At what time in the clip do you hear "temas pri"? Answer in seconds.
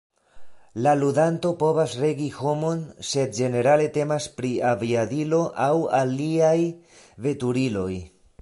3.99-4.53